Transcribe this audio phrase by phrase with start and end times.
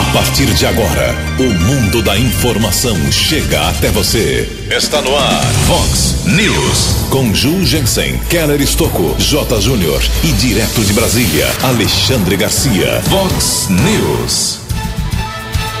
[0.00, 4.50] A partir de agora, o mundo da informação chega até você.
[4.70, 7.06] Está no ar, Fox News.
[7.10, 9.60] Com Ju Jensen, Keller Estocco, J.
[9.60, 13.02] Júnior e direto de Brasília, Alexandre Garcia.
[13.10, 14.60] Fox News.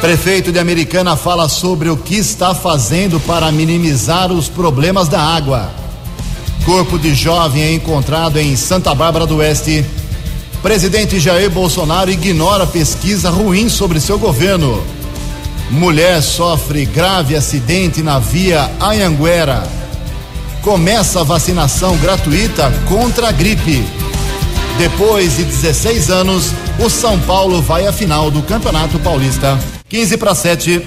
[0.02, 5.72] Prefeito de Americana fala sobre o que está fazendo para minimizar os problemas da água.
[6.66, 9.82] Corpo de jovem é encontrado em Santa Bárbara do Oeste.
[10.62, 14.84] Presidente Jair Bolsonaro ignora pesquisa ruim sobre seu governo.
[15.70, 19.66] Mulher sofre grave acidente na via Anhanguera.
[20.62, 23.82] Começa a vacinação gratuita contra a gripe.
[24.76, 29.58] Depois de 16 anos, o São Paulo vai à final do Campeonato Paulista.
[29.88, 30.82] 15 para 7.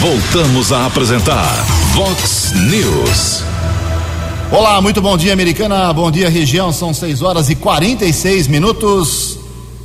[0.00, 1.50] Voltamos a apresentar
[1.94, 3.42] Vox News.
[4.52, 5.90] Olá, muito bom dia, Americana.
[5.94, 6.70] Bom dia, região.
[6.74, 9.38] São 6 horas e 46 minutos.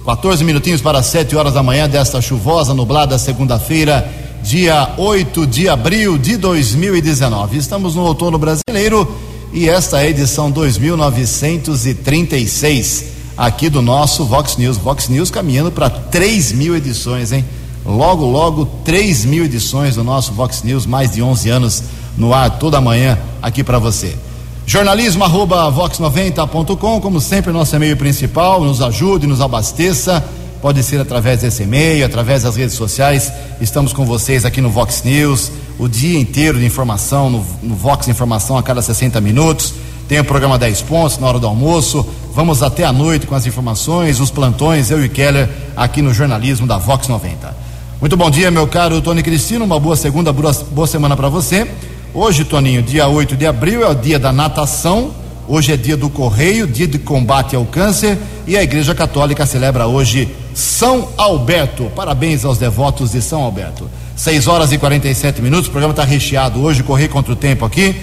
[0.05, 4.06] 14 minutinhos para 7 horas da manhã desta chuvosa, nublada segunda-feira,
[4.44, 7.58] dia 8 de abril de 2019.
[7.58, 9.09] Estamos no outono brasileiro
[9.53, 13.06] e esta é a edição 2936
[13.38, 14.75] aqui do nosso Vox News.
[14.75, 17.45] Vox News caminhando para 3 mil edições, hein?
[17.86, 21.84] Logo, logo, 3 mil edições do nosso Vox News, mais de 11 anos
[22.17, 24.27] no ar toda manhã aqui para você.
[24.69, 30.21] Jornalismo arroba vox90.com, como sempre, nosso e-mail principal, nos ajude, nos abasteça.
[30.61, 33.31] Pode ser através desse e-mail, através das redes sociais.
[33.61, 38.09] Estamos com vocês aqui no Vox News, o dia inteiro de informação, no, no Vox
[38.09, 39.73] Informação a cada 60 minutos.
[40.05, 42.05] Tem o programa 10 pontos na hora do almoço.
[42.35, 46.67] Vamos até a noite com as informações, os plantões, eu e Keller, aqui no jornalismo
[46.67, 47.55] da Vox 90.
[48.01, 49.63] Muito bom dia, meu caro Tony Cristino.
[49.63, 51.65] Uma boa segunda, boa, boa semana para você.
[52.13, 55.11] Hoje, Toninho, dia 8 de abril, é o dia da natação.
[55.47, 58.17] Hoje é dia do correio, dia de combate ao câncer.
[58.47, 61.91] E a Igreja Católica celebra hoje São Alberto.
[61.95, 63.89] Parabéns aos devotos de São Alberto.
[64.16, 65.67] 6 horas e 47 minutos.
[65.67, 66.81] O programa está recheado hoje.
[66.81, 67.95] Correr contra o tempo aqui.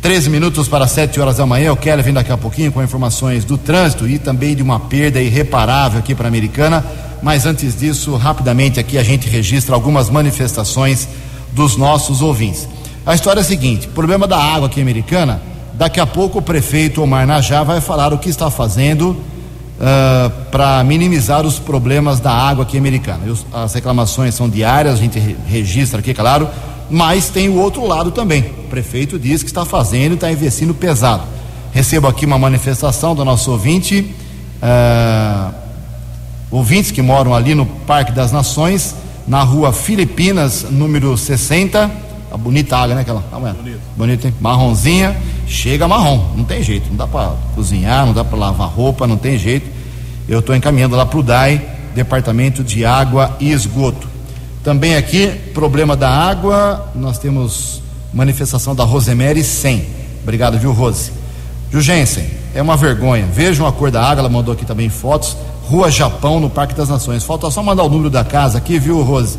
[0.00, 1.72] 13 minutos para 7 horas da manhã.
[1.72, 5.20] O Kelly vem daqui a pouquinho com informações do trânsito e também de uma perda
[5.20, 6.84] irreparável aqui para a Americana.
[7.22, 11.08] Mas antes disso, rapidamente aqui a gente registra algumas manifestações
[11.52, 12.68] dos nossos ouvintes.
[13.04, 15.40] A história é a seguinte: problema da água aqui americana.
[15.74, 20.84] Daqui a pouco o prefeito Omar Najá vai falar o que está fazendo uh, para
[20.84, 23.20] minimizar os problemas da água aqui americana.
[23.24, 26.48] Eu, as reclamações são diárias, a gente re registra aqui, claro,
[26.90, 28.42] mas tem o outro lado também.
[28.64, 31.22] O prefeito diz que está fazendo e está investindo pesado.
[31.72, 34.14] Recebo aqui uma manifestação do nosso ouvinte,
[34.62, 35.54] uh,
[36.50, 38.94] ouvintes que moram ali no Parque das Nações,
[39.26, 43.00] na rua Filipinas, número 60 a bonita água, né?
[43.00, 43.22] Aquela.
[43.22, 43.80] Tá bonito.
[43.96, 44.34] Bonito, hein?
[44.40, 49.06] Marronzinha, chega marrom, não tem jeito, não dá para cozinhar, não dá para lavar roupa,
[49.06, 49.68] não tem jeito.
[50.28, 51.60] Eu estou encaminhando lá para o DAI,
[51.94, 54.08] Departamento de Água e Esgoto.
[54.62, 57.82] Também aqui, problema da água, nós temos
[58.12, 59.86] manifestação da Rosemary 100.
[60.22, 61.10] Obrigado, viu, Rose?
[61.72, 63.26] Jugensen, é uma vergonha.
[63.26, 65.36] Vejam a cor da água, ela mandou aqui também fotos.
[65.64, 67.24] Rua Japão, no Parque das Nações.
[67.24, 69.38] Falta só mandar o número da casa aqui, viu, Rose?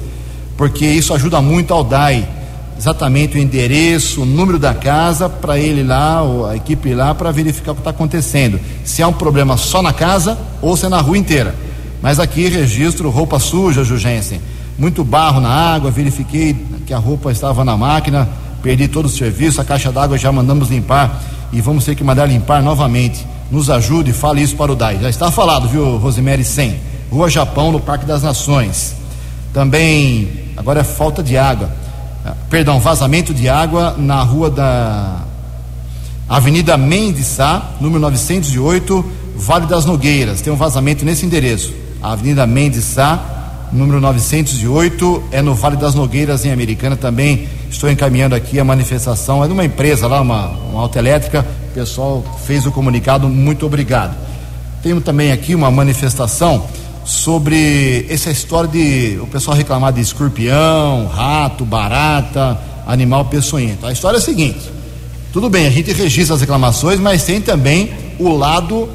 [0.57, 2.27] Porque isso ajuda muito ao DAI
[2.77, 7.13] exatamente o endereço, o número da casa, para ele lá, ou a equipe ir lá,
[7.13, 8.59] para verificar o que está acontecendo.
[8.83, 11.53] Se há um problema só na casa ou se é na rua inteira.
[12.01, 14.41] Mas aqui registro roupa suja, Jugensen.
[14.77, 16.55] Muito barro na água, verifiquei
[16.85, 18.27] que a roupa estava na máquina,
[18.63, 21.21] perdi todo o serviço, a caixa d'água já mandamos limpar
[21.53, 23.25] e vamos ter que mandar limpar novamente.
[23.51, 24.97] Nos ajude, fale isso para o DAI.
[25.01, 26.79] Já está falado, viu, Rosemary 100.
[27.11, 28.95] Rua Japão, no Parque das Nações.
[29.53, 31.80] Também, agora é falta de água
[32.49, 35.21] perdão, vazamento de água na rua da
[36.29, 39.05] Avenida Mendes Sá, número 908,
[39.35, 40.39] Vale das Nogueiras.
[40.41, 41.73] Tem um vazamento nesse endereço.
[42.01, 46.95] Avenida Mendes Sá, número 908, é no Vale das Nogueiras, em Americana.
[46.95, 49.43] Também estou encaminhando aqui a manifestação.
[49.43, 51.45] É de uma empresa lá, uma, uma autoelétrica.
[51.71, 53.27] O pessoal fez o comunicado.
[53.27, 54.15] Muito obrigado.
[54.81, 56.65] Tenho também aqui uma manifestação
[57.11, 62.57] sobre essa história de o pessoal reclamar de escorpião, rato, barata,
[62.87, 63.85] animal peçonhento.
[63.85, 64.71] A história é a seguinte:
[65.33, 68.89] tudo bem, a gente registra as reclamações, mas tem também o lado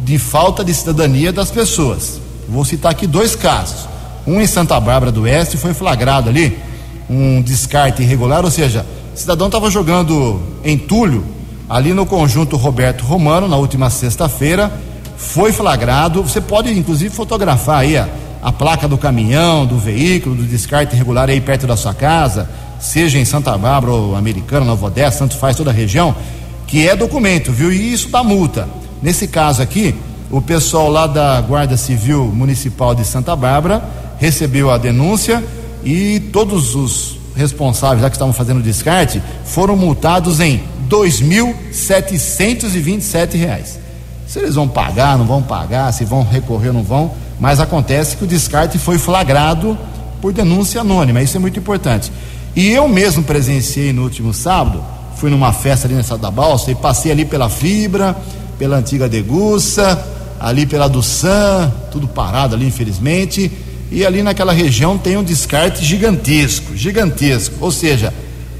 [0.00, 2.18] de falta de cidadania das pessoas.
[2.48, 3.86] Vou citar aqui dois casos.
[4.26, 6.58] Um em Santa Bárbara do Oeste foi flagrado ali
[7.08, 8.84] um descarte irregular, ou seja,
[9.14, 11.24] o cidadão estava jogando entulho
[11.68, 14.72] ali no conjunto Roberto Romano na última sexta-feira
[15.18, 16.22] foi flagrado.
[16.22, 18.08] Você pode, inclusive, fotografar aí a,
[18.40, 22.48] a placa do caminhão, do veículo, do descarte irregular aí perto da sua casa,
[22.80, 26.14] seja em Santa Bárbara ou Americana, Nova Odessa, tanto faz toda a região,
[26.66, 27.72] que é documento, viu?
[27.72, 28.68] E isso dá multa.
[29.02, 29.94] Nesse caso aqui,
[30.30, 33.82] o pessoal lá da Guarda Civil Municipal de Santa Bárbara
[34.18, 35.42] recebeu a denúncia
[35.84, 43.87] e todos os responsáveis lá que estavam fazendo o descarte foram multados em 2.727 reais.
[44.28, 48.24] Se eles vão pagar, não vão pagar, se vão recorrer, não vão, mas acontece que
[48.24, 49.76] o descarte foi flagrado
[50.20, 52.12] por denúncia anônima, isso é muito importante.
[52.54, 54.84] E eu mesmo presenciei no último sábado,
[55.16, 58.14] fui numa festa ali na Estado da Balsa e passei ali pela Fibra,
[58.58, 60.06] pela antiga Degussa,
[60.38, 63.50] ali pela Dussan, tudo parado ali, infelizmente.
[63.90, 67.54] E ali naquela região tem um descarte gigantesco, gigantesco.
[67.60, 68.12] Ou seja,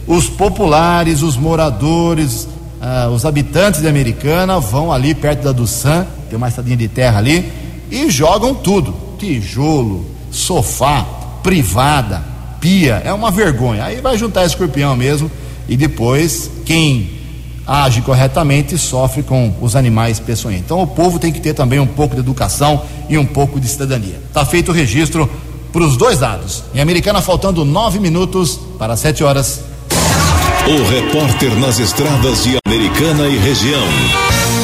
[0.06, 2.48] os populares, os moradores,
[2.80, 7.18] ah, os habitantes de Americana vão ali perto da Dussan, tem uma estradinha de terra
[7.18, 7.50] ali,
[7.90, 11.04] e jogam tudo: tijolo, sofá,
[11.42, 12.22] privada,
[12.60, 13.02] pia.
[13.04, 13.84] É uma vergonha.
[13.84, 15.30] Aí vai juntar escorpião mesmo,
[15.68, 17.18] e depois quem
[17.66, 20.64] age corretamente sofre com os animais peçonhentos.
[20.64, 23.68] Então o povo tem que ter também um pouco de educação e um pouco de
[23.68, 24.20] cidadania.
[24.26, 25.28] Está feito o registro
[25.70, 26.64] para os dois lados.
[26.74, 29.60] Em Americana, faltando nove minutos para sete horas.
[30.68, 33.88] O repórter nas estradas de Americana e região,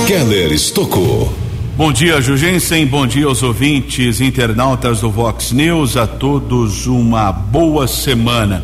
[0.06, 1.32] Keller Estocou.
[1.78, 2.86] Bom dia, Jugensen.
[2.86, 5.96] Bom dia aos ouvintes, internautas do Vox News.
[5.96, 8.62] A todos uma boa semana.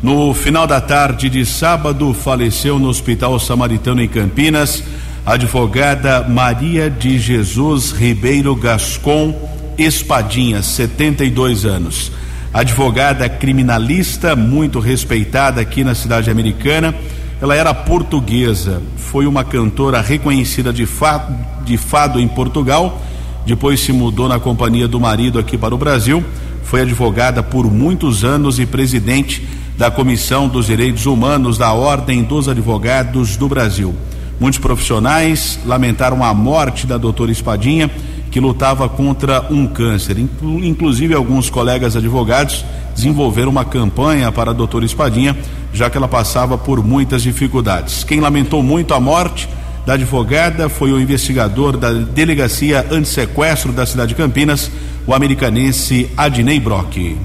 [0.00, 4.84] No final da tarde de sábado, faleceu no Hospital Samaritano em Campinas
[5.26, 9.34] a advogada Maria de Jesus Ribeiro Gascon
[9.76, 12.12] Espadinha, 72 anos.
[12.56, 16.94] Advogada criminalista, muito respeitada aqui na cidade americana.
[17.38, 21.36] Ela era portuguesa, foi uma cantora reconhecida de fado,
[21.66, 22.98] de fado em Portugal,
[23.44, 26.24] depois se mudou na companhia do marido aqui para o Brasil,
[26.62, 32.48] foi advogada por muitos anos e presidente da Comissão dos Direitos Humanos da Ordem dos
[32.48, 33.94] Advogados do Brasil.
[34.40, 37.90] Muitos profissionais lamentaram a morte da doutora Espadinha,
[38.36, 40.18] que lutava contra um câncer.
[40.18, 45.34] Inclusive, alguns colegas advogados desenvolveram uma campanha para a doutora Espadinha,
[45.72, 48.04] já que ela passava por muitas dificuldades.
[48.04, 49.48] Quem lamentou muito a morte
[49.86, 54.70] da advogada foi o investigador da Delegacia Antissequestro da cidade de Campinas,
[55.06, 57.16] o americanense Adnei Brock.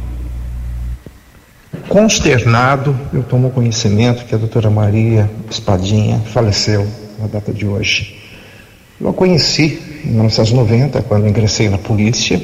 [1.89, 6.87] Consternado, eu tomo conhecimento que a doutora Maria Espadinha faleceu
[7.19, 8.15] na data de hoje.
[8.97, 12.41] Eu a conheci em 1990, quando ingressei na polícia,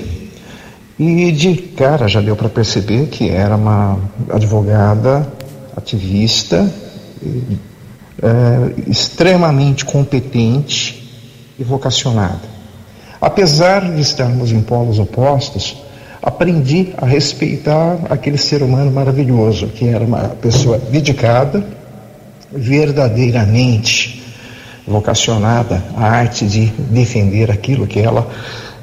[1.00, 4.00] e de cara já deu para perceber que era uma
[4.30, 5.32] advogada,
[5.76, 6.72] ativista,
[8.22, 11.08] é, extremamente competente
[11.58, 12.58] e vocacionada.
[13.22, 15.78] Apesar de estarmos em polos opostos,
[16.22, 21.64] aprendi a respeitar aquele ser humano maravilhoso, que era uma pessoa dedicada,
[22.52, 24.27] verdadeiramente
[24.88, 28.28] vocacionada à arte de defender aquilo que ela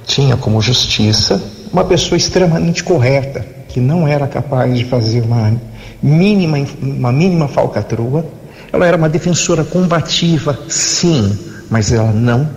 [0.06, 1.42] tinha como justiça,
[1.72, 5.58] uma pessoa extremamente correta, que não era capaz de fazer uma
[6.02, 8.26] mínima, uma mínima falcatrua.
[8.72, 11.38] Ela era uma defensora combativa, sim,
[11.70, 12.48] mas ela não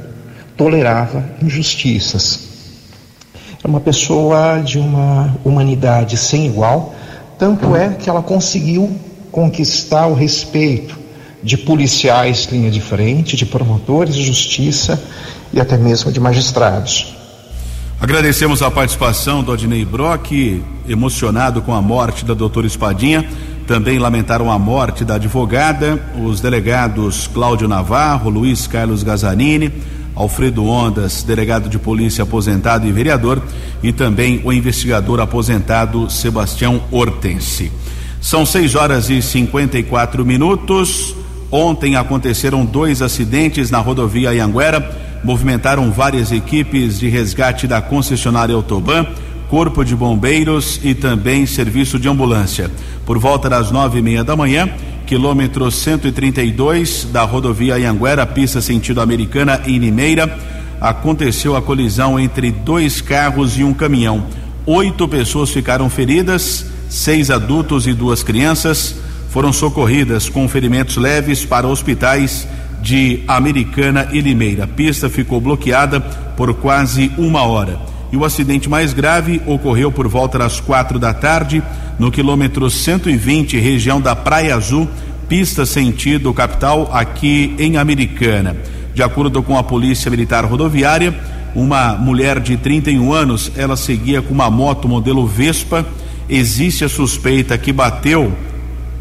[0.57, 2.47] tolerava injustiças
[3.63, 6.93] é uma pessoa de uma humanidade sem igual,
[7.37, 8.89] tanto é que ela conseguiu
[9.31, 10.97] conquistar o respeito
[11.47, 15.01] de policiais linha de frente, de promotores de justiça
[15.53, 17.15] e até mesmo de magistrados.
[18.01, 23.25] Agradecemos a participação do Adnei Brock, emocionado com a morte da doutora Espadinha.
[23.65, 29.71] Também lamentaram a morte da advogada, os delegados Cláudio Navarro, Luiz Carlos Gazanini,
[30.13, 33.41] Alfredo Ondas, delegado de polícia aposentado e vereador,
[33.81, 37.71] e também o investigador aposentado Sebastião Hortense.
[38.19, 41.15] São 6 horas e 54 minutos.
[41.51, 44.91] Ontem aconteceram dois acidentes na rodovia Anhanguera,
[45.23, 49.05] movimentaram várias equipes de resgate da concessionária Autoban,
[49.49, 52.69] Corpo de Bombeiros e também serviço de ambulância.
[53.05, 54.69] Por volta das nove e meia da manhã,
[55.05, 60.37] quilômetro 132 da rodovia Anhanguera, pista sentido americana em Limeira,
[60.81, 64.25] aconteceu a colisão entre dois carros e um caminhão.
[64.65, 71.67] Oito pessoas ficaram feridas, seis adultos e duas crianças foram socorridas com ferimentos leves para
[71.67, 72.47] hospitais
[72.81, 74.63] de Americana e Limeira.
[74.63, 77.79] A pista ficou bloqueada por quase uma hora.
[78.11, 81.61] E o acidente mais grave ocorreu por volta das quatro da tarde,
[81.99, 84.87] no quilômetro 120, região da Praia Azul,
[85.27, 88.55] pista sentido capital, aqui em Americana.
[88.93, 91.13] De acordo com a Polícia Militar Rodoviária,
[91.53, 95.85] uma mulher de 31 anos, ela seguia com uma moto modelo Vespa.
[96.29, 98.31] Existe a suspeita que bateu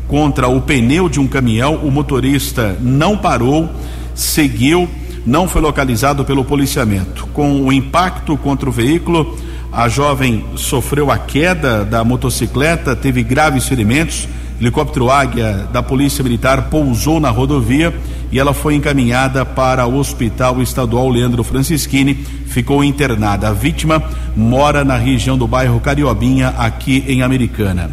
[0.08, 3.68] contra o pneu de um caminhão, o motorista não parou,
[4.14, 4.88] seguiu
[5.26, 7.26] não foi localizado pelo policiamento.
[7.32, 9.36] Com o impacto contra o veículo,
[9.76, 14.26] A jovem sofreu a queda da motocicleta, teve graves ferimentos.
[14.58, 17.94] Helicóptero Águia da Polícia Militar pousou na rodovia
[18.32, 22.14] e ela foi encaminhada para o Hospital Estadual Leandro Francischini,
[22.46, 23.48] ficou internada.
[23.48, 24.02] A vítima
[24.34, 27.90] mora na região do bairro Cariobinha, aqui em Americana.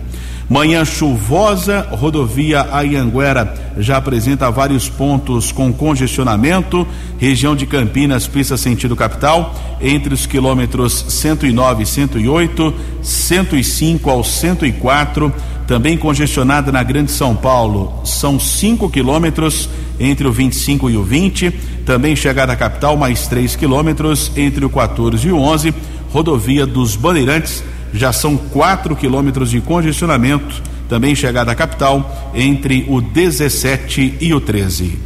[0.54, 6.88] Manhã chuvosa, rodovia Ayanguera já apresenta vários pontos com congestionamento.
[7.18, 15.34] Região de Campinas, pista sentido capital, entre os quilômetros 109 e 108, 105 ao 104.
[15.66, 19.68] Também congestionada na Grande São Paulo, são 5 quilômetros
[20.00, 21.50] entre o 25 e o 20.
[21.84, 25.74] Também chegada à capital, mais 3 quilômetros entre o 14 e o 11.
[26.12, 33.00] Rodovia dos Bandeirantes já são 4 quilômetros de congestionamento, também chegada à capital, entre o
[33.00, 35.00] 17 e o 13.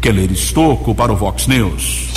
[0.00, 2.08] Keller Estocco para o Vox News.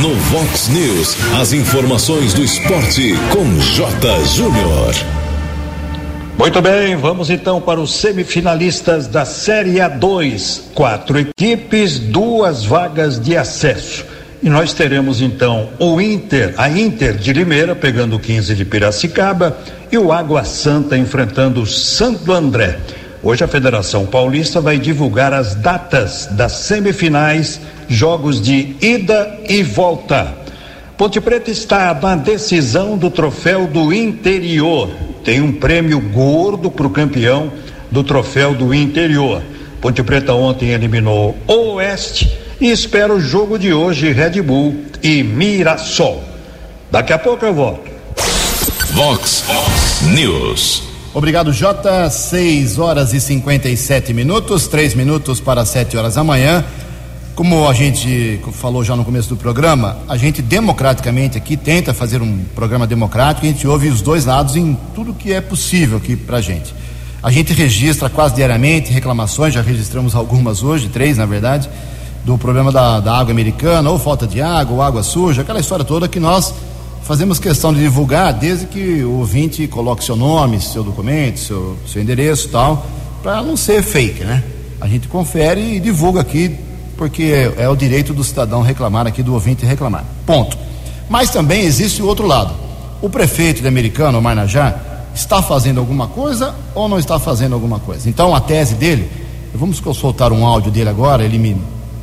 [0.00, 4.24] No Vox News, as informações do esporte com J.
[4.26, 4.94] Júnior.
[6.36, 10.62] Muito bem, vamos então para os semifinalistas da Série A2.
[10.74, 14.04] Quatro equipes, duas vagas de acesso.
[14.44, 19.56] E nós teremos então o Inter, a Inter de Limeira pegando o 15 de Piracicaba
[19.90, 22.78] e o Água Santa enfrentando o Santo André.
[23.22, 27.58] Hoje a Federação Paulista vai divulgar as datas das semifinais,
[27.88, 30.34] jogos de ida e volta.
[30.98, 34.90] Ponte Preta está na decisão do troféu do interior.
[35.24, 37.50] Tem um prêmio gordo para o campeão
[37.90, 39.40] do troféu do interior.
[39.80, 45.22] Ponte Preta ontem eliminou o Oeste e espera o jogo de hoje Red Bull e
[45.22, 46.24] Mirassol.
[46.90, 47.90] Daqui a pouco eu volto.
[48.92, 49.44] Vox
[50.14, 50.82] News.
[51.12, 52.08] Obrigado, Jota.
[52.08, 56.64] 6 horas e 57 minutos, 3 minutos para 7 horas da manhã.
[57.34, 62.22] Como a gente falou já no começo do programa, a gente democraticamente aqui tenta fazer
[62.22, 66.16] um programa democrático, a gente ouve os dois lados em tudo que é possível aqui
[66.16, 66.74] pra gente.
[67.22, 71.68] A gente registra quase diariamente reclamações, já registramos algumas hoje, três na verdade
[72.24, 75.84] do problema da, da água americana, ou falta de água, ou água suja, aquela história
[75.84, 76.54] toda que nós
[77.02, 82.00] fazemos questão de divulgar desde que o ouvinte coloque seu nome, seu documento, seu, seu
[82.00, 82.86] endereço e tal,
[83.22, 84.42] para não ser fake, né?
[84.80, 86.56] A gente confere e divulga aqui,
[86.96, 90.04] porque é, é, o direito do cidadão reclamar aqui, do ouvinte reclamar.
[90.26, 90.56] Ponto.
[91.08, 92.54] Mas também existe o outro lado.
[93.02, 94.74] O prefeito de Americano, o Marnajá,
[95.14, 98.08] está fazendo alguma coisa ou não está fazendo alguma coisa?
[98.08, 99.10] Então a tese dele,
[99.54, 101.56] vamos soltar um áudio dele agora, ele me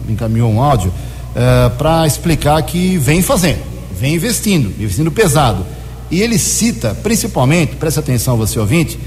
[0.07, 3.59] encaminhou um áudio, uh, para explicar que vem fazendo,
[3.99, 5.65] vem investindo, investindo pesado.
[6.09, 8.99] E ele cita, principalmente, preste atenção você ouvinte,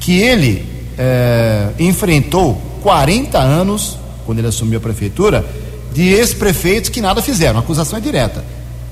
[0.00, 0.64] que ele
[0.98, 5.44] uh, enfrentou 40 anos, quando ele assumiu a prefeitura,
[5.92, 8.44] de ex-prefeitos que nada fizeram, acusação é direta.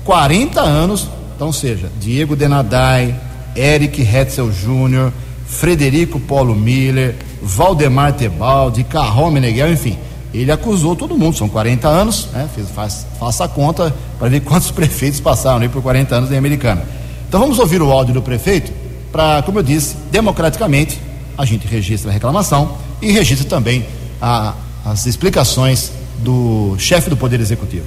[0.03, 3.13] 40 anos, então seja, Diego Denadai,
[3.55, 5.11] Eric Hetzel Júnior,
[5.45, 9.97] Frederico Paulo Miller, Valdemar Tebaldi, Carrão Meneghel, enfim,
[10.33, 12.47] ele acusou todo mundo, são 40 anos, né?
[12.53, 16.37] Fez, faz, faça a conta para ver quantos prefeitos passaram aí por 40 anos em
[16.37, 16.83] Americana.
[17.27, 18.71] Então vamos ouvir o áudio do prefeito
[19.11, 20.99] para, como eu disse, democraticamente
[21.37, 23.85] a gente registra a reclamação e registra também
[24.21, 24.53] a,
[24.85, 27.85] as explicações do chefe do Poder Executivo.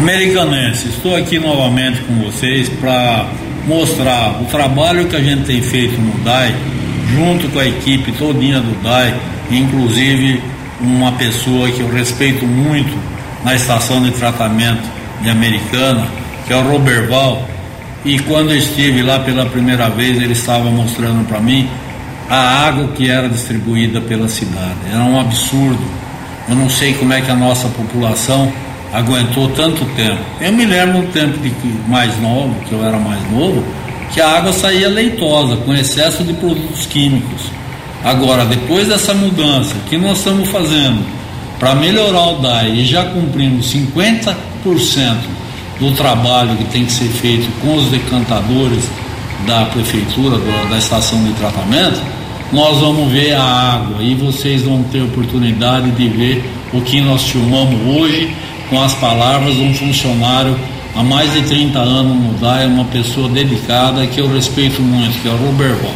[0.00, 3.28] Americanense, estou aqui novamente com vocês para
[3.66, 6.79] mostrar o trabalho que a gente tem feito no DAI
[7.14, 9.14] junto com a equipe todinha do DAI,
[9.50, 10.42] inclusive
[10.80, 12.96] uma pessoa que eu respeito muito
[13.44, 14.82] na estação de tratamento
[15.20, 16.06] de Americana,
[16.46, 17.46] que é o Roberval,
[18.04, 21.68] e quando eu estive lá pela primeira vez, ele estava mostrando para mim
[22.30, 24.76] a água que era distribuída pela cidade.
[24.90, 25.82] Era um absurdo.
[26.48, 28.50] Eu não sei como é que a nossa população
[28.92, 30.18] aguentou tanto tempo.
[30.40, 33.62] Eu me lembro um tempo de que mais novo, que eu era mais novo,
[34.12, 37.42] que a água saía leitosa, com excesso de produtos químicos.
[38.04, 41.04] Agora, depois dessa mudança que nós estamos fazendo
[41.58, 44.36] para melhorar o DAI e já cumprimos 50%
[45.78, 48.82] do trabalho que tem que ser feito com os decantadores
[49.46, 50.38] da prefeitura,
[50.68, 52.00] da estação de tratamento,
[52.52, 57.22] nós vamos ver a água e vocês vão ter oportunidade de ver o que nós
[57.22, 58.34] filmamos hoje
[58.68, 60.56] com as palavras de um funcionário
[61.00, 65.18] há mais de 30 anos no DAI, é uma pessoa dedicada que eu respeito muito,
[65.22, 65.94] que é o Robert Val.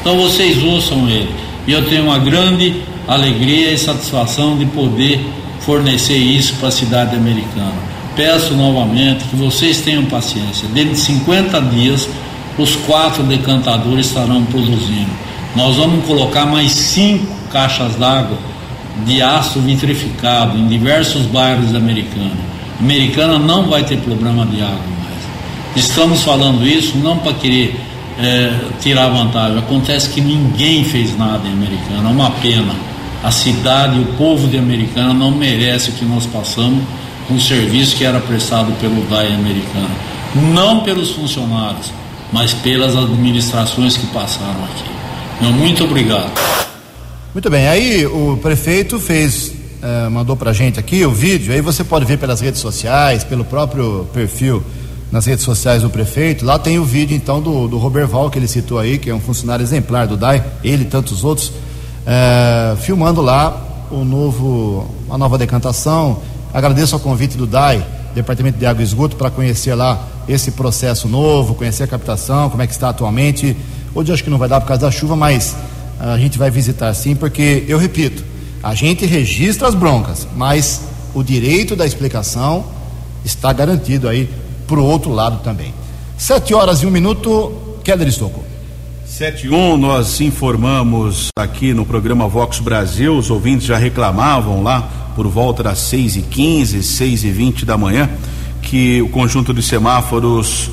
[0.00, 1.28] Então vocês ouçam ele.
[1.66, 5.20] E eu tenho uma grande alegria e satisfação de poder
[5.60, 7.74] fornecer isso para a cidade americana.
[8.14, 10.66] Peço novamente que vocês tenham paciência.
[10.68, 12.08] Dentro de 50 dias,
[12.56, 15.10] os quatro decantadores estarão produzindo.
[15.54, 18.38] Nós vamos colocar mais cinco caixas d'água
[19.04, 22.55] de aço vitrificado em diversos bairros americanos.
[22.80, 25.84] Americana não vai ter problema de água mais.
[25.84, 27.78] Estamos falando isso não para querer
[28.18, 29.58] é, tirar vantagem.
[29.58, 32.74] Acontece que ninguém fez nada em Americana, é uma pena.
[33.22, 36.82] A cidade, o povo de Americana não merece o que nós passamos
[37.26, 39.90] com o serviço que era prestado pelo DAI Americana.
[40.34, 41.92] Não pelos funcionários,
[42.32, 44.84] mas pelas administrações que passaram aqui.
[45.40, 46.32] Meu muito obrigado.
[47.32, 49.52] Muito bem, aí o prefeito fez,
[49.82, 53.44] uh, mandou pra gente aqui o vídeo, aí você pode ver pelas redes sociais, pelo
[53.44, 54.62] próprio perfil
[55.10, 56.44] nas redes sociais do prefeito.
[56.44, 59.20] Lá tem o vídeo então do, do Roberval que ele citou aí, que é um
[59.20, 65.38] funcionário exemplar do DAI, ele e tantos outros, uh, filmando lá o novo, a nova
[65.38, 66.20] decantação.
[66.52, 71.08] Agradeço ao convite do DAI, Departamento de Água e Esgoto, para conhecer lá esse processo
[71.08, 73.56] novo, conhecer a captação, como é que está atualmente.
[73.94, 75.56] Hoje acho que não vai dar por causa da chuva, mas
[75.98, 78.24] a gente vai visitar sim, porque eu repito,
[78.62, 80.82] a gente registra as broncas, mas
[81.14, 82.64] o direito da explicação
[83.24, 84.28] está garantido aí
[84.66, 85.72] para o outro lado também.
[86.18, 87.52] Sete horas e um minuto,
[87.84, 88.44] Keller Estocco.
[89.06, 95.12] Sete e um, nós informamos aqui no programa Vox Brasil, os ouvintes já reclamavam lá
[95.14, 98.10] por volta das seis e quinze, seis e vinte da manhã,
[98.60, 100.70] que o conjunto de semáforos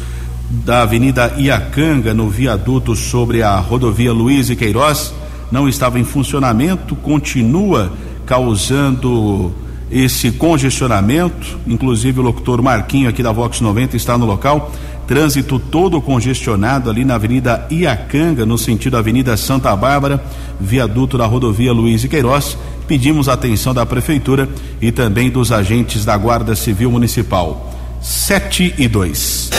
[0.50, 5.13] da Avenida Iacanga, no viaduto sobre a rodovia Luiz e Queiroz,
[5.54, 7.94] não estava em funcionamento, continua
[8.26, 9.54] causando
[9.92, 11.60] esse congestionamento.
[11.68, 14.72] Inclusive, o locutor Marquinho, aqui da Vox 90, está no local.
[15.06, 20.24] Trânsito todo congestionado ali na Avenida Iacanga, no sentido Avenida Santa Bárbara,
[20.60, 22.58] viaduto da rodovia Luiz e Queiroz
[22.88, 24.50] pedimos atenção da Prefeitura
[24.82, 27.72] e também dos agentes da Guarda Civil Municipal.
[28.02, 29.52] 7 e 2.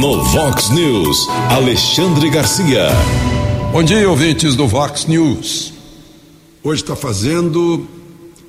[0.00, 2.88] No Vox News, Alexandre Garcia.
[3.74, 5.72] Bom dia, ouvintes do Vox News.
[6.62, 7.84] Hoje está fazendo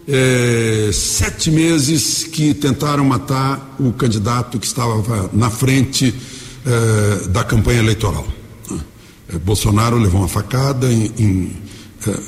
[0.07, 6.13] é, sete meses que tentaram matar o candidato que estava na frente
[6.63, 8.23] é, da campanha eleitoral.
[9.27, 11.57] É, Bolsonaro levou uma facada em, em
[12.07, 12.19] é,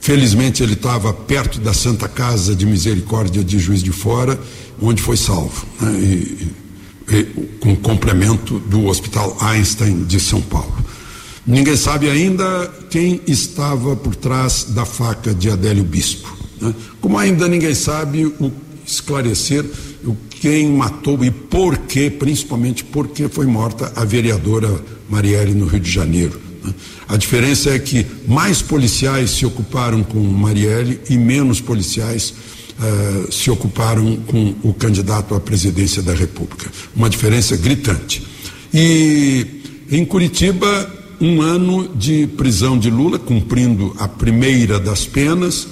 [0.00, 4.38] Felizmente ele estava perto da Santa Casa de Misericórdia de Juiz de Fora,
[4.80, 5.92] onde foi salvo, né?
[5.98, 6.52] e,
[7.10, 7.24] e,
[7.58, 10.83] com complemento do Hospital Einstein de São Paulo.
[11.46, 16.34] Ninguém sabe ainda quem estava por trás da faca de Adélio Bispo.
[16.60, 16.74] Né?
[17.00, 18.52] Como ainda ninguém sabe o,
[18.86, 19.64] esclarecer
[20.04, 25.66] o quem matou e por que, principalmente por que foi morta a vereadora Marielle no
[25.66, 26.40] Rio de Janeiro.
[27.08, 32.32] A diferença é que mais policiais se ocuparam com Marielle e menos policiais
[32.78, 36.70] uh, se ocuparam com o candidato à presidência da República.
[36.96, 38.26] Uma diferença gritante.
[38.72, 39.46] E
[39.90, 45.66] em Curitiba, um ano de prisão de Lula, cumprindo a primeira das penas.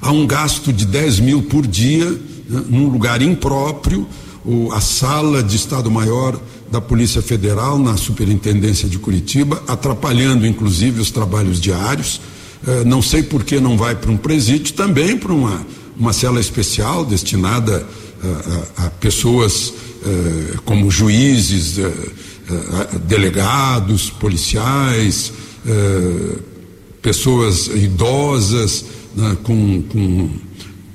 [0.00, 4.08] Há um gasto de 10 mil por dia, né, num lugar impróprio.
[4.44, 6.40] O, a sala de Estado-Maior
[6.72, 12.20] da Polícia Federal na Superintendência de Curitiba, atrapalhando inclusive os trabalhos diários.
[12.66, 15.64] Eh, não sei por que não vai para um presídio, também para uma,
[15.96, 17.86] uma cela especial destinada
[18.78, 21.92] a, a, a pessoas eh, como juízes, eh,
[23.06, 25.32] delegados, policiais,
[27.02, 28.84] pessoas idosas
[29.14, 30.30] né, com, com,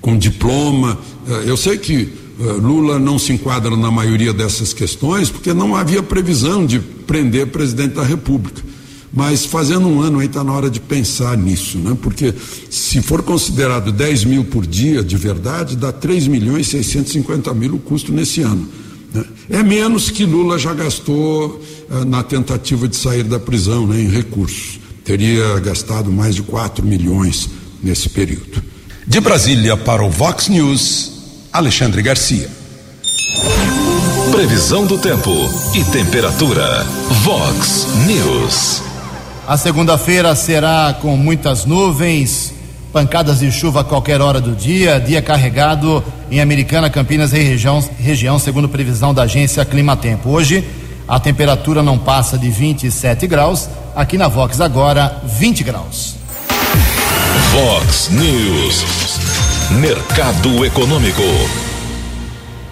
[0.02, 0.98] com diploma.
[1.46, 6.04] eu sei que eh, Lula não se enquadra na maioria dessas questões porque não havia
[6.04, 8.62] previsão de prender presidente da República.
[9.14, 11.98] Mas fazendo um ano aí está na hora de pensar nisso, né?
[12.02, 12.34] Porque
[12.70, 17.76] se for considerado 10 mil por dia de verdade, dá 3 milhões e 650 mil
[17.76, 18.68] o custo nesse ano.
[19.16, 19.26] Né?
[19.50, 24.10] É menos que Lula já gastou uh, na tentativa de sair da prisão, né, em
[24.10, 24.80] recursos.
[25.04, 27.50] Teria gastado mais de 4 milhões
[27.82, 28.62] nesse período.
[29.08, 31.12] De Brasília para o Vox News.
[31.54, 32.50] Alexandre Garcia.
[34.32, 35.32] Previsão do tempo
[35.74, 36.84] e temperatura.
[37.24, 38.82] Vox News.
[39.48, 42.52] A segunda-feira será com muitas nuvens,
[42.92, 46.04] pancadas de chuva a qualquer hora do dia, dia carregado
[46.36, 50.30] em Americana, Campinas e região, região segundo previsão da agência Climatempo.
[50.30, 50.68] Hoje
[51.08, 56.18] a temperatura não passa de 27 graus, aqui na Vox agora 20 graus.
[57.54, 58.84] Vox News.
[59.80, 61.22] Mercado Econômico.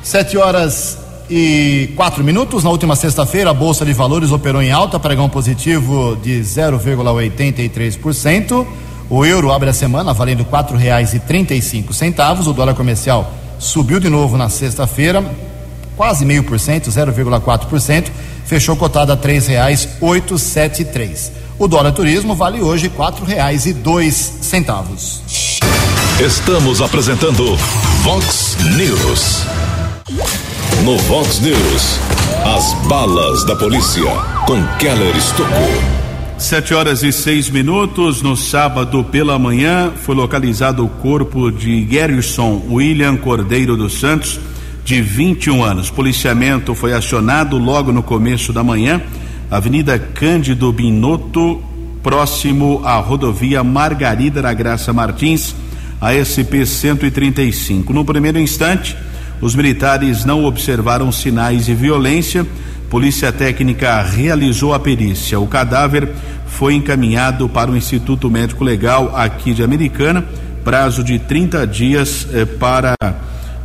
[0.01, 0.97] Sete horas
[1.29, 2.65] e quatro minutos.
[2.65, 8.67] Na última sexta-feira, a Bolsa de Valores operou em alta, pregão positivo de 0,83%.
[9.09, 12.45] O euro abre a semana valendo quatro reais e trinta e cinco centavos.
[12.45, 13.31] O dólar comercial
[13.63, 15.23] subiu de novo na sexta-feira,
[15.95, 18.11] quase meio por cento, 0,4%.
[18.45, 21.31] Fechou cotado a três reais oito sete três.
[21.57, 25.21] O dólar turismo vale hoje quatro reais e dois centavos.
[26.19, 27.55] Estamos apresentando
[28.03, 29.43] Vox News.
[30.83, 31.99] No Vox News,
[32.45, 34.11] as balas da polícia
[34.45, 36.02] com Keller Estocou.
[36.43, 42.61] Sete horas e seis minutos, no sábado pela manhã, foi localizado o corpo de Gerson
[42.69, 44.41] William Cordeiro dos Santos,
[44.83, 45.89] de 21 anos.
[45.89, 49.01] Policiamento foi acionado logo no começo da manhã,
[49.49, 51.63] Avenida Cândido Binotto,
[52.03, 55.55] próximo à rodovia Margarida da Graça Martins,
[56.01, 57.93] a SP 135.
[57.93, 58.97] No primeiro instante,
[59.39, 62.45] os militares não observaram sinais de violência.
[62.93, 65.39] Polícia Técnica realizou a perícia.
[65.39, 66.11] O cadáver
[66.45, 70.23] foi encaminhado para o Instituto Médico Legal aqui de Americana,
[70.63, 72.93] prazo de 30 dias eh, para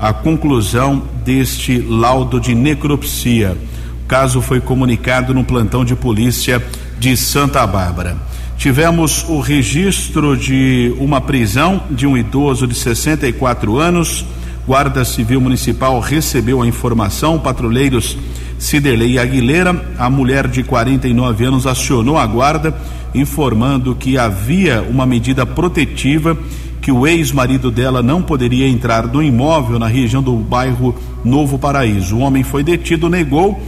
[0.00, 3.54] a conclusão deste laudo de necropsia.
[4.02, 6.64] O caso foi comunicado no plantão de polícia
[6.98, 8.16] de Santa Bárbara.
[8.56, 14.24] Tivemos o registro de uma prisão de um idoso de 64 anos.
[14.66, 18.16] Guarda Civil Municipal recebeu a informação, patrulheiros
[18.58, 22.74] Ciderley Aguilera, a mulher de 49 anos acionou a guarda,
[23.14, 26.36] informando que havia uma medida protetiva
[26.80, 30.94] que o ex-marido dela não poderia entrar no imóvel na região do bairro
[31.24, 32.16] Novo Paraíso.
[32.16, 33.60] O homem foi detido, negou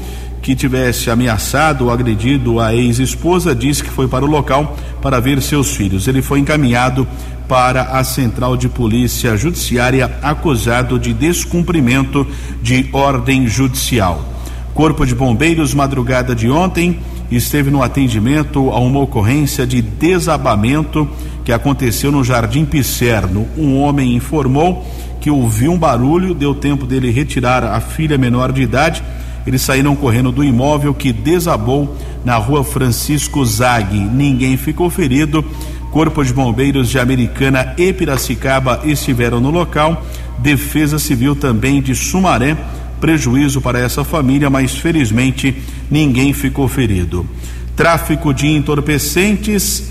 [0.42, 5.40] que tivesse ameaçado ou agredido a ex-esposa, disse que foi para o local para ver
[5.42, 6.08] seus filhos.
[6.08, 7.06] Ele foi encaminhado
[7.46, 12.26] para a Central de Polícia Judiciária acusado de descumprimento
[12.62, 14.39] de ordem judicial.
[14.74, 21.08] Corpo de Bombeiros, madrugada de ontem, esteve no atendimento a uma ocorrência de desabamento
[21.44, 23.46] que aconteceu no Jardim Picerno.
[23.56, 24.86] Um homem informou
[25.20, 29.02] que ouviu um barulho, deu tempo dele retirar a filha menor de idade.
[29.46, 33.98] Eles saíram correndo do imóvel que desabou na rua Francisco Zag.
[33.98, 35.44] Ninguém ficou ferido.
[35.90, 40.04] Corpo de Bombeiros de Americana e Piracicaba estiveram no local.
[40.38, 42.56] Defesa Civil também de Sumaré
[43.00, 45.56] prejuízo para essa família, mas felizmente
[45.90, 47.26] ninguém ficou ferido.
[47.74, 49.90] Tráfico de entorpecentes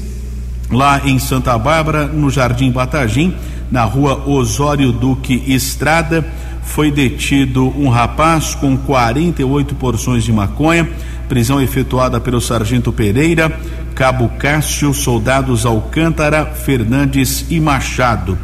[0.71, 3.35] lá em Santa Bárbara, no Jardim Batagim,
[3.71, 6.25] na rua Osório Duque Estrada,
[6.63, 10.87] foi detido um rapaz com 48 porções de maconha,
[11.27, 13.51] prisão efetuada pelo sargento Pereira,
[13.95, 18.37] cabo Cássio, soldados Alcântara, Fernandes e Machado.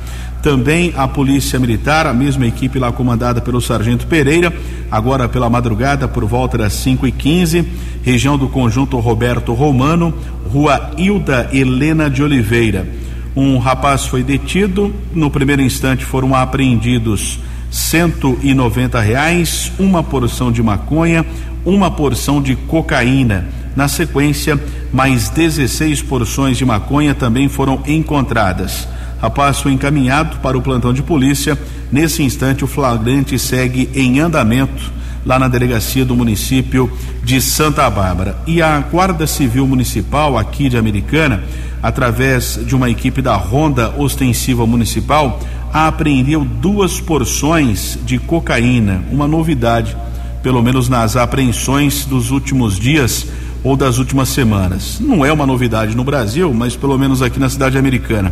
[0.46, 4.54] Também a Polícia Militar, a mesma equipe lá comandada pelo Sargento Pereira,
[4.92, 7.66] agora pela madrugada, por volta das 5 e 15
[8.04, 10.14] região do Conjunto Roberto Romano,
[10.54, 12.88] rua Hilda Helena de Oliveira.
[13.36, 17.40] Um rapaz foi detido, no primeiro instante foram apreendidos
[17.72, 21.26] 190 reais, uma porção de maconha,
[21.66, 23.48] uma porção de cocaína.
[23.76, 28.88] Na sequência, mais 16 porções de maconha também foram encontradas.
[29.26, 31.58] Rapaz foi encaminhado para o plantão de polícia.
[31.92, 34.94] Nesse instante, o flagrante segue em andamento
[35.26, 36.92] lá na delegacia do município
[37.24, 38.38] de Santa Bárbara.
[38.46, 41.44] E a Guarda Civil Municipal aqui de Americana,
[41.82, 45.40] através de uma equipe da Ronda Ostensiva Municipal,
[45.74, 49.98] apreendeu duas porções de cocaína, uma novidade,
[50.44, 53.26] pelo menos nas apreensões dos últimos dias
[53.66, 55.00] ou das últimas semanas.
[55.02, 58.32] Não é uma novidade no Brasil, mas pelo menos aqui na cidade americana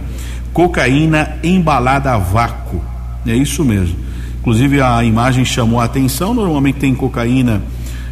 [0.53, 2.79] cocaína embalada a vácuo.
[3.25, 3.95] É isso mesmo.
[4.39, 6.35] Inclusive a imagem chamou a atenção.
[6.35, 7.63] Normalmente tem cocaína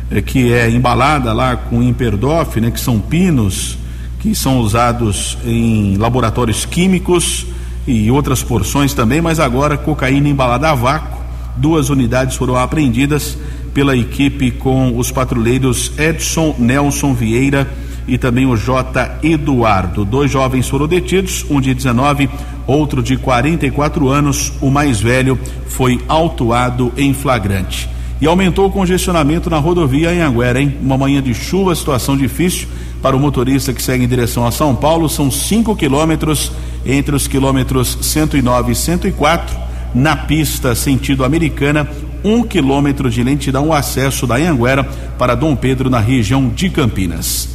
[0.10, 3.78] é, que é embalada lá com imperdof, né, que são pinos
[4.20, 7.48] que são usados em laboratórios químicos
[7.88, 11.20] e outras porções também, mas agora cocaína embalada a vácuo.
[11.58, 13.36] Duas unidades foram apreendidas
[13.74, 17.68] pela equipe com os patrulheiros Edson Nelson Vieira
[18.08, 19.20] e também o J.
[19.24, 20.04] Eduardo.
[20.04, 22.30] Dois jovens foram detidos, um de 19,
[22.68, 24.54] outro de 44 anos.
[24.62, 27.90] O mais velho foi autuado em flagrante.
[28.20, 30.76] E aumentou o congestionamento na rodovia em Anguera, hein?
[30.82, 32.68] Uma manhã de chuva, situação difícil
[33.02, 35.10] para o motorista que segue em direção a São Paulo.
[35.10, 36.52] São 5 quilômetros
[36.86, 39.58] entre os quilômetros 109 e 104.
[39.94, 41.90] Na pista sentido americana,
[42.24, 44.84] um quilômetro de lentidão o acesso da Anguera
[45.18, 47.50] para Dom Pedro na região de Campinas.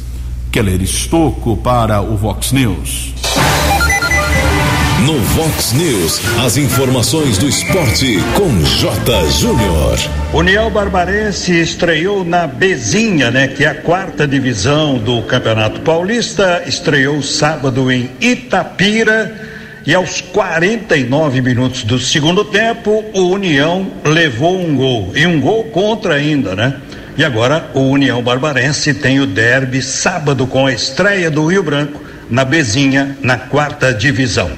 [0.51, 3.13] Keller Estocco para o Vox News.
[5.05, 9.29] No Vox News, as informações do esporte com J.
[9.29, 9.97] Júnior.
[10.33, 13.47] União Barbarense estreou na Bezinha, né?
[13.47, 16.63] Que é a quarta divisão do Campeonato Paulista.
[16.65, 19.46] Estreou sábado em Itapira.
[19.87, 25.13] E aos 49 minutos do segundo tempo, o União levou um gol.
[25.15, 26.75] E um gol contra ainda, né?
[27.17, 32.01] E agora o União Barbarense tem o derby sábado com a estreia do Rio Branco
[32.29, 34.51] na Bezinha, na quarta divisão.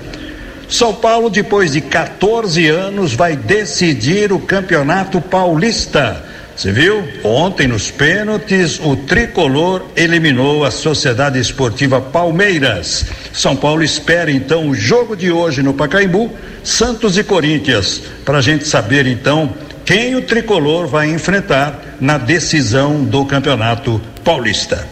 [0.68, 6.26] São Paulo, depois de 14 anos, vai decidir o Campeonato Paulista.
[6.60, 7.08] Você viu?
[7.24, 13.06] Ontem, nos pênaltis, o tricolor eliminou a Sociedade Esportiva Palmeiras.
[13.32, 16.30] São Paulo espera então o jogo de hoje no Pacaembu,
[16.62, 19.54] Santos e Corinthians, para a gente saber então
[19.86, 24.86] quem o tricolor vai enfrentar na decisão do Campeonato Paulista.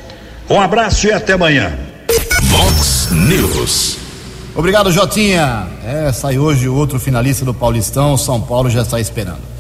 [0.50, 1.78] Um abraço e até amanhã.
[2.44, 3.98] Vox News.
[4.56, 5.68] Obrigado, Jotinha.
[5.86, 8.16] É, sai hoje o outro finalista do Paulistão.
[8.16, 9.57] São Paulo já está esperando.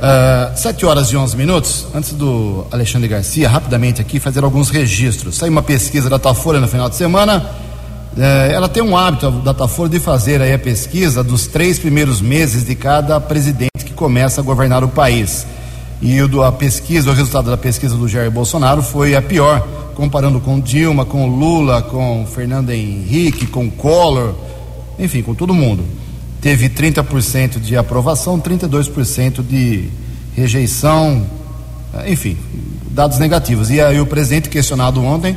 [0.00, 1.86] Uh, 7 horas e 11 minutos.
[1.94, 5.36] Antes do Alexandre Garcia, rapidamente aqui, fazer alguns registros.
[5.36, 7.44] Saiu uma pesquisa da Datafolha no final de semana.
[8.16, 12.22] Uh, ela tem um hábito, a Datafolha, de fazer aí a pesquisa dos três primeiros
[12.22, 15.46] meses de cada presidente que começa a governar o país.
[16.00, 19.60] E o, a pesquisa, o resultado da pesquisa do Jair Bolsonaro foi a pior,
[19.94, 24.32] comparando com Dilma, com Lula, com Fernando Henrique, com Collor,
[24.98, 25.84] enfim, com todo mundo.
[26.40, 29.90] Teve 30% de aprovação, 32% de
[30.34, 31.26] rejeição,
[32.06, 32.36] enfim,
[32.90, 33.70] dados negativos.
[33.70, 35.36] E aí o presidente, questionado ontem,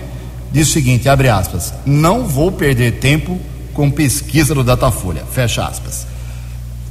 [0.51, 3.39] disse o seguinte, abre aspas, não vou perder tempo
[3.73, 6.07] com pesquisa do Datafolha, fecha aspas.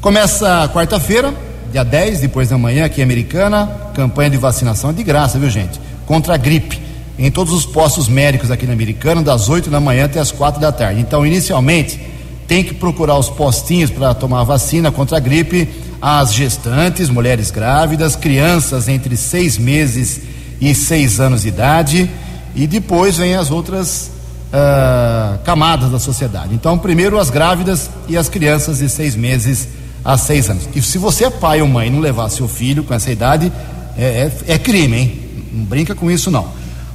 [0.01, 1.33] Começa quarta-feira,
[1.71, 5.81] dia 10, depois da manhã, aqui em Americana, campanha de vacinação de graça, viu gente?
[6.05, 6.81] Contra a gripe,
[7.19, 10.61] em todos os postos médicos aqui na Americana, das 8 da manhã até as 4
[10.61, 11.01] da tarde.
[11.01, 12.01] Então, inicialmente,
[12.47, 15.69] tem que procurar os postinhos para tomar vacina contra a gripe,
[16.01, 20.21] as gestantes, mulheres grávidas, crianças entre seis meses
[20.61, 22.11] e seis anos de idade,
[22.55, 24.11] e depois vem as outras
[24.53, 26.55] uh, camadas da sociedade.
[26.55, 29.69] Então, primeiro as grávidas e as crianças de seis meses
[30.05, 30.69] a seis anos.
[30.75, 33.53] E se você é pai ou mãe e não levar seu filho com essa idade,
[33.97, 35.21] é, é, é crime, hein?
[35.53, 36.49] Não brinca com isso, não.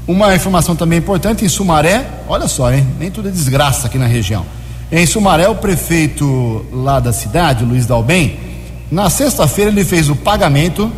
[0.07, 2.85] Uma informação também importante, em Sumaré, olha só, hein?
[2.99, 4.45] Nem tudo é desgraça aqui na região.
[4.89, 8.39] Em Sumaré, o prefeito lá da cidade, Luiz Dalbem,
[8.89, 10.89] na sexta-feira ele fez o pagamento,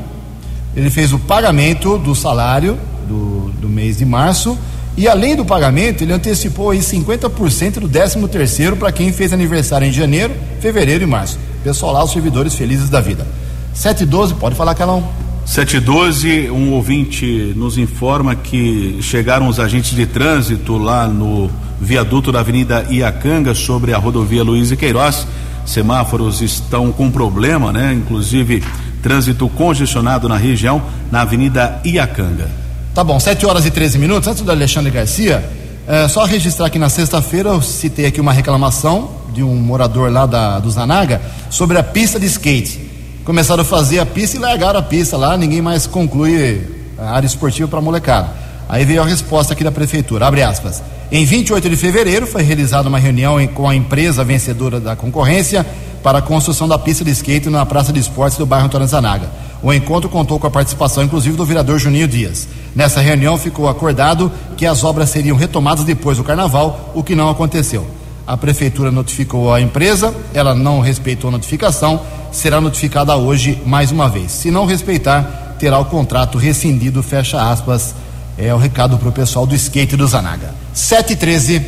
[0.75, 4.55] ele fez o pagamento do salário do, do mês de março
[4.95, 9.87] e além do pagamento, ele antecipou aí 50% do 13 terceiro para quem fez aniversário
[9.87, 11.39] em janeiro, fevereiro e março.
[11.63, 13.25] Pessoal lá, os servidores felizes da vida.
[13.73, 15.07] 7 e 12, pode falar, Calão.
[15.45, 21.49] 7 e 12, um ouvinte nos informa que chegaram os agentes de trânsito lá no
[21.79, 25.25] viaduto da Avenida Iacanga sobre a rodovia Luiz e Queiroz.
[25.65, 27.93] Semáforos estão com problema, né?
[27.93, 28.63] Inclusive
[29.01, 32.49] trânsito congestionado na região, na Avenida Iacanga.
[32.93, 34.27] Tá bom, 7 horas e 13 minutos.
[34.27, 35.47] Antes do Alexandre Garcia,
[35.87, 40.25] é, só registrar que na sexta-feira eu citei aqui uma reclamação de um morador lá
[40.25, 42.89] da, do Zanaga sobre a pista de skate.
[43.23, 46.61] Começaram a fazer a pista e largaram a pista lá, ninguém mais conclui
[46.97, 48.38] a área esportiva para molecada.
[48.69, 50.83] Aí veio a resposta aqui da prefeitura, abre aspas.
[51.11, 55.65] Em 28 de fevereiro foi realizada uma reunião com a empresa vencedora da concorrência
[56.03, 59.27] para a construção da pista de skate na Praça de Esportes do bairro Antônio Zanaga.
[59.63, 62.47] O encontro contou com a participação, inclusive, do vereador Juninho Dias.
[62.75, 67.27] Nessa reunião ficou acordado que as obras seriam retomadas depois do carnaval, o que não
[67.27, 67.87] aconteceu.
[68.25, 72.01] A prefeitura notificou a empresa, ela não respeitou a notificação,
[72.31, 74.31] será notificada hoje mais uma vez.
[74.31, 77.95] Se não respeitar, terá o contrato rescindido, fecha aspas.
[78.41, 80.55] É o recado para o pessoal do skate do Zanaga.
[80.73, 81.61] 7 e 13.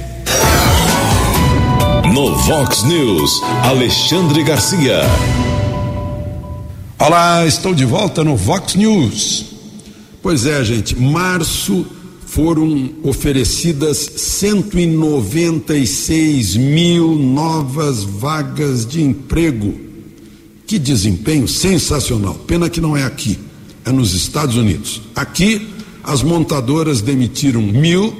[2.14, 5.02] No Vox News, Alexandre Garcia.
[6.98, 9.48] Olá, estou de volta no Vox News.
[10.22, 11.86] Pois é, gente, março
[12.26, 19.78] foram oferecidas 196 mil novas vagas de emprego.
[20.66, 22.36] Que desempenho sensacional.
[22.36, 23.38] Pena que não é aqui,
[23.84, 25.02] é nos Estados Unidos.
[25.14, 25.68] Aqui,
[26.04, 28.16] as montadoras demitiram mil,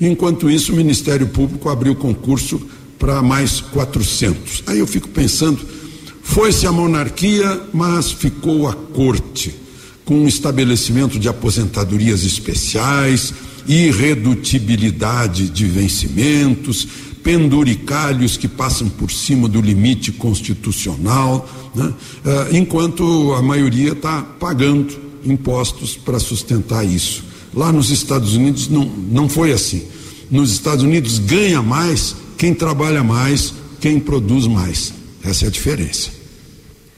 [0.00, 2.60] enquanto isso, o Ministério Público abriu concurso
[2.98, 4.64] para mais 400.
[4.66, 5.76] Aí eu fico pensando
[6.26, 9.54] foi-se a monarquia, mas ficou a corte,
[10.04, 13.32] com um estabelecimento de aposentadorias especiais,
[13.66, 16.86] irredutibilidade de vencimentos,
[17.22, 21.94] penduricalhos que passam por cima do limite constitucional, né?
[22.24, 27.24] Ah, enquanto a maioria está pagando impostos para sustentar isso.
[27.52, 29.84] Lá nos Estados Unidos não, não foi assim.
[30.30, 34.92] Nos Estados Unidos ganha mais quem trabalha mais, quem produz mais.
[35.24, 36.16] Essa é a diferença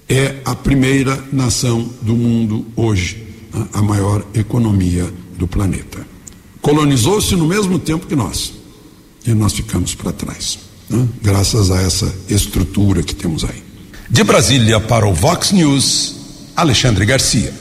[0.08, 3.68] é a primeira nação do mundo hoje, né?
[3.74, 6.06] a maior economia do planeta.
[6.62, 8.54] Colonizou-se no mesmo tempo que nós,
[9.26, 11.06] e nós ficamos para trás, né?
[11.22, 13.62] graças a essa estrutura que temos aí.
[14.08, 16.16] De Brasília para o Vox News,
[16.56, 17.52] Alexandre Garcia.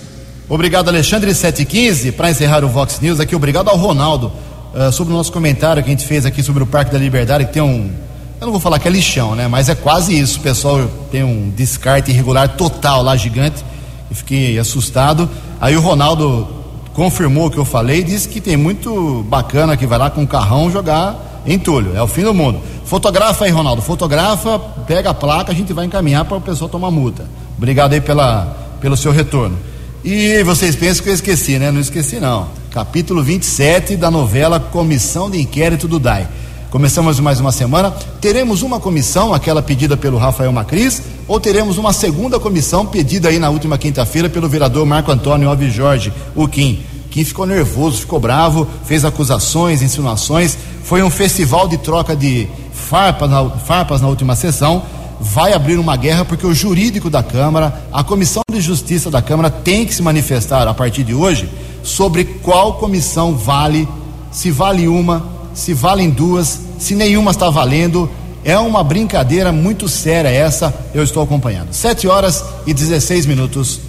[0.50, 2.14] Obrigado, Alexandre 715.
[2.14, 4.32] Para encerrar o Vox News aqui, obrigado ao Ronaldo
[4.74, 7.46] uh, sobre o nosso comentário que a gente fez aqui sobre o Parque da Liberdade,
[7.46, 7.92] que tem um.
[8.40, 9.46] Eu não vou falar que é lixão, né?
[9.50, 10.40] Mas é quase isso.
[10.40, 13.66] O pessoal tem um descarte irregular total lá, gigante.
[14.10, 15.30] E fiquei assustado.
[15.60, 16.48] Aí o Ronaldo
[16.94, 20.22] confirmou o que eu falei e disse que tem muito bacana que vai lá com
[20.22, 21.94] um carrão jogar entulho.
[21.94, 22.62] É o fim do mundo.
[22.86, 23.82] Fotografa aí, Ronaldo.
[23.82, 24.58] Fotografa,
[24.88, 27.26] pega a placa, a gente vai encaminhar para o pessoal tomar multa.
[27.58, 29.58] Obrigado aí pela, pelo seu retorno.
[30.04, 31.72] E vocês pensam que eu esqueci, né?
[31.72, 32.48] Não esqueci, não.
[32.72, 36.28] Capítulo 27 da novela Comissão de Inquérito do DAI.
[36.70, 37.92] Começamos mais uma semana.
[38.22, 43.40] Teremos uma comissão, aquela pedida pelo Rafael Macris, ou teremos uma segunda comissão pedida aí
[43.40, 46.80] na última quinta-feira pelo vereador Marco Antônio Alves Jorge, o Kim.
[47.10, 50.58] Kim ficou nervoso, ficou bravo, fez acusações, insinuações.
[50.84, 54.84] Foi um festival de troca de farpas na, farpas na última sessão
[55.20, 59.50] vai abrir uma guerra porque o jurídico da Câmara, a Comissão de Justiça da Câmara
[59.50, 61.50] tem que se manifestar a partir de hoje
[61.84, 63.88] sobre qual comissão vale,
[64.32, 68.10] se vale uma, se valem duas, se nenhuma está valendo.
[68.44, 71.74] É uma brincadeira muito séria essa, eu estou acompanhando.
[71.74, 73.82] 7 horas e 16 minutos.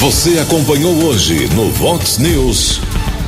[0.00, 2.80] Você acompanhou hoje no Vox News.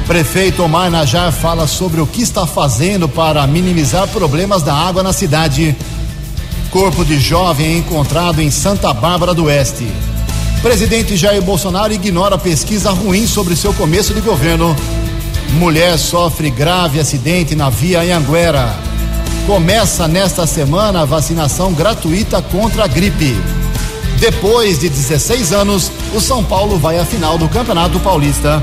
[0.07, 5.13] Prefeito Omar Najar fala sobre o que está fazendo para minimizar problemas da água na
[5.13, 5.77] cidade.
[6.73, 9.87] Corpo de jovem encontrado em Santa Bárbara do Oeste.
[10.63, 14.75] Presidente Jair Bolsonaro ignora pesquisa ruim sobre seu começo de governo.
[15.51, 18.75] Mulher sofre grave acidente na via Anhanguera.
[19.47, 23.37] Começa nesta semana a vacinação gratuita contra a gripe.
[24.19, 28.63] Depois de 16 anos, o São Paulo vai à final do Campeonato Paulista.